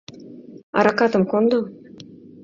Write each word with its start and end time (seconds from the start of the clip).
Аракатым 0.77 1.23
кондо. 1.31 1.59